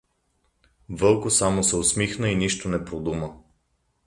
[0.89, 3.37] Вълко само се усмихна и нищо не продума.